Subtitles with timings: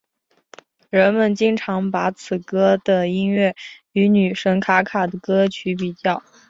[0.89, 3.55] 人们经常把此歌的音乐
[3.91, 6.23] 与女神卡卡的歌曲比较。